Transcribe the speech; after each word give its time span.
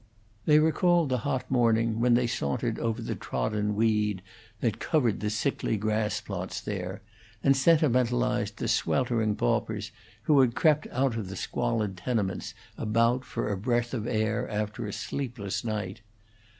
They 0.47 0.57
recalled 0.57 1.09
the 1.09 1.19
hot 1.19 1.51
morning, 1.51 1.99
when 1.99 2.15
they 2.15 2.25
sauntered 2.25 2.79
over 2.79 3.03
the 3.03 3.13
trodden 3.13 3.75
weed 3.75 4.23
that 4.59 4.79
covered 4.79 5.19
the 5.19 5.29
sickly 5.29 5.77
grass 5.77 6.19
plots 6.19 6.59
there, 6.59 7.03
and 7.43 7.55
sentimentalized 7.55 8.57
the 8.57 8.67
sweltering 8.67 9.35
paupers 9.35 9.91
who 10.23 10.39
had 10.39 10.55
crept 10.55 10.87
out 10.87 11.15
of 11.17 11.29
the 11.29 11.35
squalid 11.35 11.97
tenements 11.97 12.55
about 12.79 13.23
for 13.23 13.51
a 13.51 13.55
breath 13.57 13.93
of 13.93 14.07
air 14.07 14.49
after 14.49 14.87
a 14.87 14.91
sleepless 14.91 15.63
night. 15.63 16.01